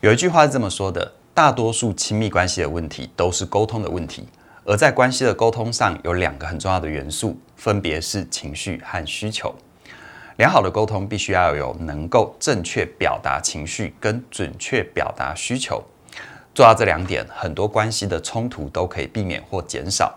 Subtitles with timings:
[0.00, 4.28] 有一句话是这么说的：大多数亲密关系的问题都是沟通的问题，
[4.66, 9.54] 而在关系的沟通上有两个很重要的元素，分别是情绪和需求。
[10.36, 15.82] 良好的沟通必须要有能够正确表达情绪跟准确表达需求，
[16.54, 20.14] 做到这两点，很多关系的冲突都可以避免或减少。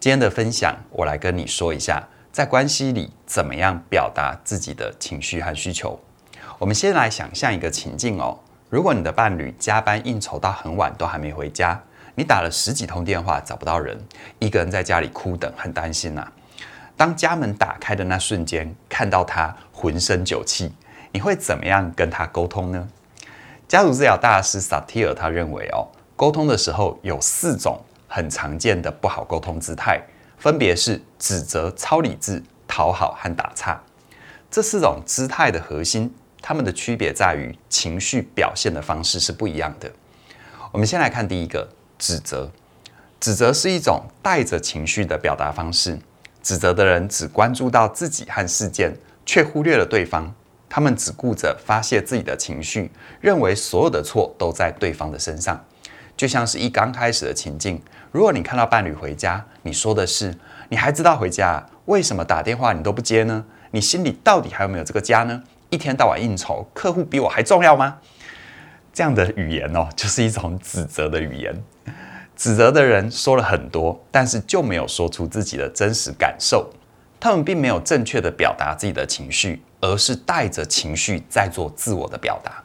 [0.00, 2.02] 今天的分享，我来跟你说一下，
[2.32, 6.00] 在关系里怎么样表达自己的情绪和需求。
[6.58, 8.38] 我们先来想象一个情境哦，
[8.72, 11.78] 如果你的伴侣加班应酬到很晚都还没回家，
[12.14, 14.02] 你打了十几通电话找不到人，
[14.38, 16.26] 一个人在家里哭等，很担心呐。
[16.96, 20.72] 当家门打开的那瞬间，看到他浑身酒气，
[21.12, 22.88] 你会怎么样跟他沟通呢？
[23.68, 27.78] 家族治疗大师萨提尔他认为哦，沟通的时候有四种。
[28.08, 29.98] 很常见的不好沟通姿态，
[30.36, 33.80] 分别是指责、超理智、讨好和打岔。
[34.50, 39.90] 这四种姿态的核心，他们的区别在于情绪表现的方式是不一样的。
[40.72, 41.68] 我们先来看第一个，
[41.98, 42.50] 指责。
[43.20, 45.96] 指责是一种带着情绪的表达方式。
[46.42, 48.92] 指责的人只关注到自己和事件，
[49.24, 50.34] 却忽略了对方。
[50.68, 52.90] 他们只顾着发泄自己的情绪，
[53.20, 55.64] 认为所有的错都在对方的身上。
[56.16, 60.34] 就像是一刚开始的情境，如果你看到伴侣回家，你说的是
[60.70, 61.64] “你还知道回家？
[61.84, 63.44] 为什么打电话你都不接呢？
[63.70, 65.42] 你心里到底还有没有这个家呢？
[65.72, 67.96] 一天到晚应酬，客户比我还重要吗？”
[68.92, 71.64] 这样的语言哦， 就是一种指责的语言。
[72.36, 76.70] 指责的人说了很多，但是就没有说出自己的真实感受。
[77.18, 82.62] 他们并没有正确的表达自己的情绪，而是带着情绪在做自我的表达。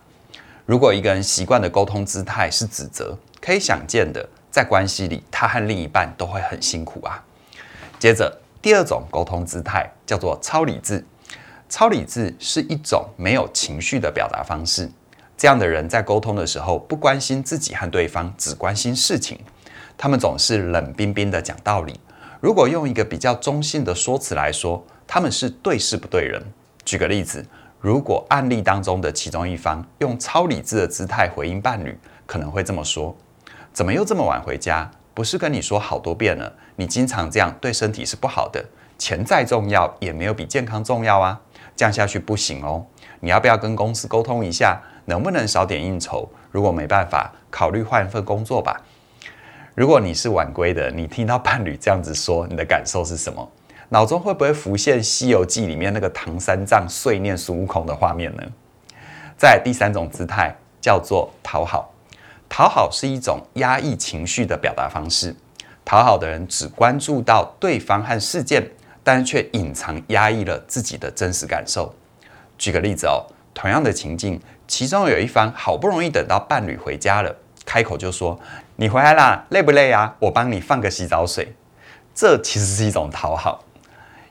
[0.65, 7.23] 如果一个人习惯的沟通姿态是指责，可以想见的，在关系里，他和另一半都会很辛苦啊。
[7.99, 11.05] 接着，第二种沟通姿态叫做超理智。
[11.69, 14.89] 超理智是一种没有情绪的表达方式。
[15.37, 19.39] 这样的人在沟通的时候，不关心自己和对方，只关心事情。
[19.97, 21.99] 他们总是冷冰冰的讲道理。
[22.39, 26.41] 如果用一个比较中性的说辞来说，他们是对事不对人。
[26.85, 27.45] 举个例子。
[27.79, 33.15] 如果案例当中的其中一方用超理智的姿态回应伴侣，可能会这么说
[33.71, 34.89] ：“怎么又这么晚回家？
[35.13, 38.65] 不是跟你说好多遍了，你经常这样对身体是不好的。
[38.97, 41.39] 钱再重要也没有比健康重要啊！
[41.77, 42.85] 这样下去不行哦。
[43.21, 46.27] 你要不要跟公司沟通一下，能不能少点应酬？
[46.51, 48.81] 如果没办法，考虑换一份工作吧。”
[49.75, 53.47] 如果你是晚归的，你听到伴侣这样子说，你的感受是什么？
[53.89, 58.43] 脑中会不会浮现《西游记》里面那个唐三藏碎念孙悟空的画面呢？
[59.37, 61.93] 在第三种姿态叫做讨好，
[62.49, 65.35] 讨好是一种压抑情绪的表达方式。
[65.85, 68.67] 讨好的人只关注到对方和事件，
[69.07, 71.95] 但却隐藏压抑了自己的真实感受。
[72.57, 73.23] 举个例子哦，
[73.53, 74.37] 同样的情境，
[74.67, 77.33] 其中有一方好不容易等到伴侣回家了，
[77.65, 78.37] 开口就说
[78.75, 80.13] ：“你回来啦，累不累啊？
[80.19, 81.55] 我帮你放个洗澡水。”
[82.13, 83.63] 这其实是一种讨好。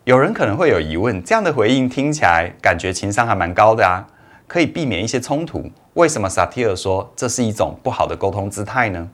[0.04, 4.04] 有人可能会有疑问，这样的回应听起来感觉情商还蛮高的啊，
[4.46, 5.70] 可以避免一些冲突。
[5.94, 9.08] 为什么萨提尔说这是一种不好的沟通姿态呢？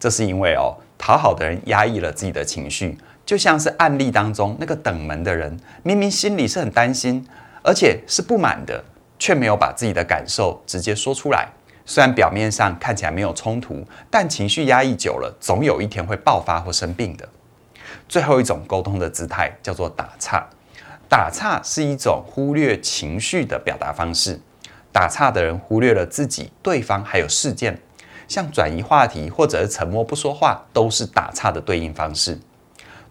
[0.00, 7.26] 这是因为哦，讨好的人压抑了自己的情绪，就像是案例当中那个等门的人，明明心里是很担心，
[7.62, 8.82] 而且是不满的，
[9.18, 11.48] 却没有把自己的感受直接说出来。
[11.84, 17.28] 虽然表面上看起来没有冲突，但情绪压抑久了，总有一天会爆发或生病的。
[18.08, 20.46] 最后一种沟通的姿态叫做打岔，
[21.08, 24.40] 打岔是一种忽略情绪的表达方式。
[24.92, 27.80] 打岔的人忽略了自己、对方还有事件，
[28.28, 32.38] 像转移话题或者是沉默不说话，都是打岔的对应方式。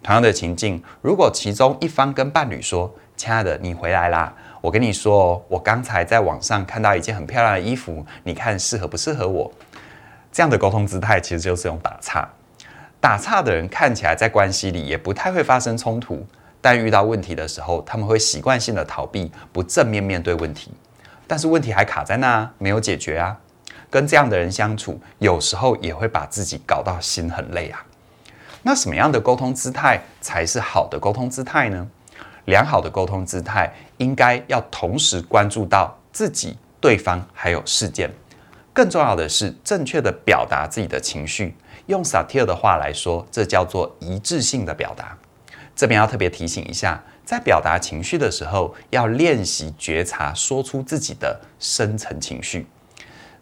[0.06, 4.32] 同样的情境，如果其中一方跟伴侣说：“亲爱的，你回来啦！
[4.62, 9.52] 我跟你说，我刚才在网上看到一件很漂亮的衣服，你看适合不适合我？”
[10.32, 12.30] 这样的沟通姿态其实就是用打岔。
[13.02, 16.24] 打岔的人看起来在关系里也不太会发生冲突，
[16.62, 20.72] 但遇到问题的时候，他们会习惯性的逃避，不正面面对问题。
[21.26, 23.36] 但是问题还卡在那，没有解决啊。
[23.90, 27.84] 跟这样的人相处，有时候也会把自己搞到心很累啊。
[28.68, 31.88] 那什么样的沟通姿态才是好的沟通姿态呢？
[32.46, 38.12] 良好的沟通姿态应该要同时关注到自己、对方还有事件。
[38.74, 41.56] 更重要的是，正确的表达自己的情绪。
[41.86, 45.16] 用萨提尔的话来说，这叫做一致性的表达。
[45.76, 52.66] 这边要特别提醒一下，在表达情绪的时候，要练习觉察，说出自己的深层情绪。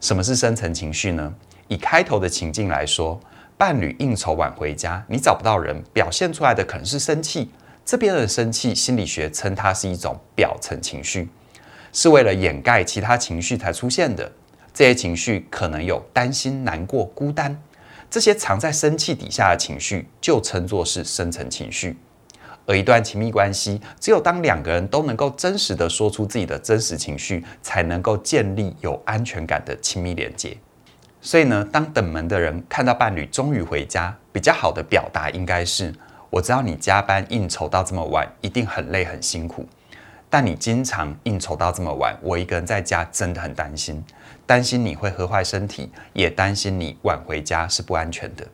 [0.01, 1.33] 什么是深层情绪呢？
[1.69, 3.17] 以开头的情境来说，
[3.57, 7.51] 伴侣应酬晚回家，你找不到人，表现出来的可能是生气。
[7.85, 11.27] 这边的生气，心理学称它是一种表层情绪，
[11.91, 14.31] 是为了掩盖其他情绪才出现的。
[14.73, 17.61] 这些情绪可能有担心、难过、孤单，
[18.09, 21.97] 这些藏在生气底下的情绪就称作是深层情绪。
[22.65, 30.57] 而一段亲密关系，只有当两个人都能够真实的说出自己的真实情绪，才能够建立有安全感的亲密连接。
[31.25, 35.93] 所以呢，当等门的人看到伴侣终于回家，比较好的表达应该是：
[36.29, 39.65] 我知道你加班应酬到这么晚，一定很累很辛苦。
[40.29, 44.03] 但你经常应酬到这么晚，我一个人在家真的很担心，
[44.45, 48.45] 担心你会喝坏身体，也担心你晚回家是不安全的。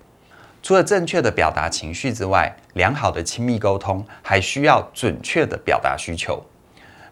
[0.62, 6.40] 除了正确的表达情绪之外，良好的亲密沟通还需要准确的表达需求。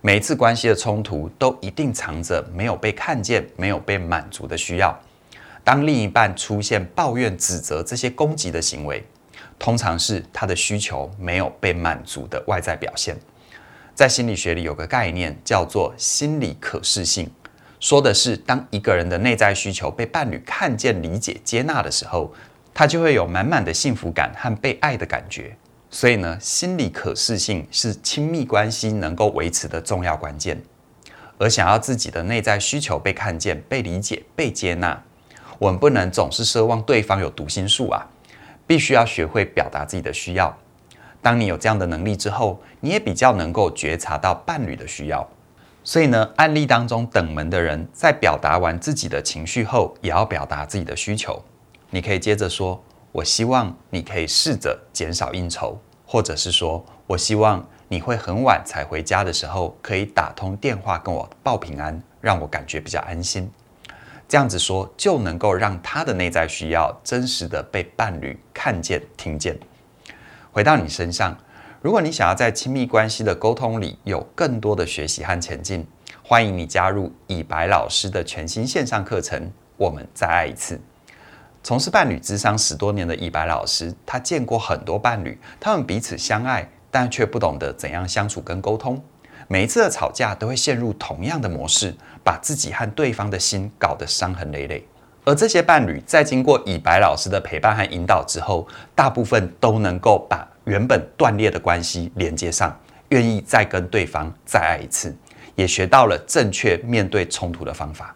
[0.01, 4.95] 每一次关系的冲突都一定藏着没有被看见、没有被满足的需要。
[5.67, 9.05] 当另一半出现抱怨、指责这些攻击的行为，
[9.59, 13.17] 通常是他的需求没有被满足的外在表现。
[13.93, 17.29] 在心理学里有个概念叫做心理可视性，
[17.81, 22.33] 说的是当一个人的内在需求被伴侣看见、理解、接纳的时候。
[22.73, 25.57] 他就会有满满的幸福感和被爱的感觉，
[25.89, 30.61] 所以呢，心理可视性是亲密关系能够维持的重要关键。
[31.39, 35.03] 而想要自己的内在需求被看见、被理解、被接纳，
[35.59, 38.05] 我们不能总是奢望对方有读心术啊，
[38.65, 40.55] 必须要学会表达自己的需要。
[41.21, 45.27] 当你有这样的能力之后，你也比较能够觉察到伴侣的需要。
[45.83, 51.41] 所以呢，案例当中等门的人在表达完自己的情绪后，也要表达自己的需求。
[51.89, 52.83] 你可以接着说
[53.13, 63.49] ：“我希望你可以试着减少应酬，或者是说我希望你会很晚才回家的时候，可以打通电话跟我报平安，让我感觉比较安心。
[64.27, 69.57] 这样子说就能够让他的内在需要真实的被伴侣看见、听见。
[70.51, 71.37] 回到你身上，
[71.81, 75.87] 如果你想要在亲密关系的沟通里有更多的学习和前进，
[76.21, 79.51] 欢迎你加入以白老师的全新线上课程。
[79.77, 80.79] 我们再爱一次。”
[81.63, 89.01] 从事伴侣咨商十多年的以白老师，他见过很多伴侣，他们彼此相爱，但却不懂得怎样相处跟沟通。
[89.47, 94.85] 每一次的吵架都会陷入同样的模式，把自己和对方的心搞得伤痕累累。
[95.23, 102.77] 而这些伴侣在经过以白老师的陪伴和引导之后，大部分都能够把原本断裂的关系连接上，
[103.09, 105.15] 愿意再跟对方再爱一次，
[105.55, 108.15] 也学到了正确面对冲突的方法。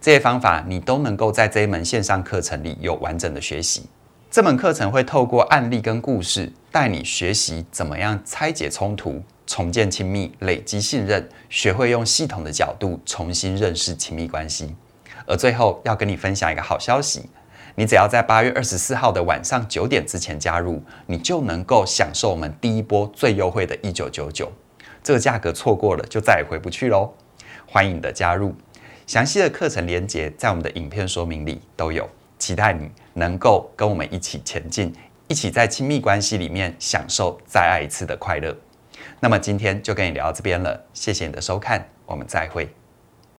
[0.00, 3.86] 这些方法你都能够在这一门线上课程里有完整的学习。
[4.30, 14.74] 这门课程会透过案例跟故事，带你学习怎么样拆解冲突、重建亲密、累积信任，学会用系统的角度重新认识亲密关系。
[15.26, 17.28] 而最后要跟你分享一个好消息，
[17.74, 24.50] 你只要在八月二十四号的晚上九点之前加入，你就能够享受我们第一波最优惠的一九九九。
[25.02, 27.12] 这个价格错过了就再也回不去喽！
[27.66, 28.54] 欢迎你的加入。
[29.06, 34.94] 详细的课程连结在我们的影片说明里都有，期待你能够跟我们一起前进，
[35.28, 38.56] 一起在亲密关系里面享受再爱一次的快乐。
[39.24, 42.68] 那么今天就跟你聊到这边了，谢谢你的收看，我们再会。